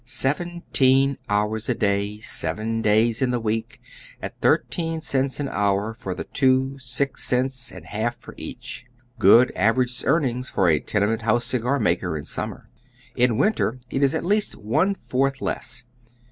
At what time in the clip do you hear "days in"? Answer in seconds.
2.81-3.29